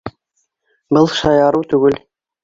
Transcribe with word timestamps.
Был 0.97 1.09
шаярыу 1.17 1.67
түгел. 1.75 2.01